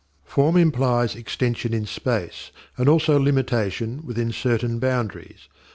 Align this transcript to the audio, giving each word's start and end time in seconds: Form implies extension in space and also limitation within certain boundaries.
Form 0.23 0.57
implies 0.57 1.15
extension 1.15 1.75
in 1.75 1.85
space 1.85 2.49
and 2.75 2.89
also 2.89 3.19
limitation 3.19 4.03
within 4.03 4.31
certain 4.31 4.79
boundaries. 4.79 5.47